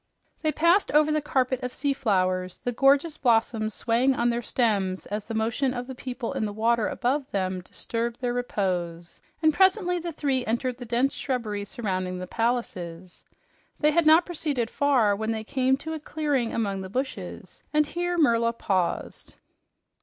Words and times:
They 0.41 0.51
passed 0.51 0.89
over 0.93 1.11
the 1.11 1.21
carpet 1.21 1.61
of 1.61 1.71
sea 1.71 1.93
flowers, 1.93 2.57
the 2.63 2.71
gorgeous 2.71 3.19
blossoms 3.19 3.75
swaying 3.75 4.15
on 4.15 4.31
their 4.31 4.41
stems 4.41 5.05
as 5.05 5.25
the 5.25 5.35
motion 5.35 5.75
of 5.75 5.85
the 5.85 5.93
people 5.93 6.33
in 6.33 6.45
the 6.45 6.53
water 6.53 6.87
above 6.87 7.29
them 7.29 7.61
disturbed 7.61 8.19
their 8.19 8.33
repose, 8.33 9.21
and 9.43 9.53
presently 9.53 9.99
the 9.99 10.11
three 10.11 10.43
entered 10.47 10.79
the 10.79 10.85
dense 10.85 11.13
shrubbery 11.13 11.65
surrounding 11.65 12.17
the 12.17 12.25
palace. 12.25 12.73
They 13.79 13.91
had 13.91 14.07
not 14.07 14.25
proceeded 14.25 14.71
far 14.71 15.15
when 15.15 15.33
they 15.33 15.43
came 15.43 15.77
to 15.77 15.93
a 15.93 15.99
clearing 15.99 16.51
among 16.51 16.81
the 16.81 16.89
bushes, 16.89 17.61
and 17.71 17.85
here 17.85 18.17
Merla 18.17 18.53
paused. 18.53 19.35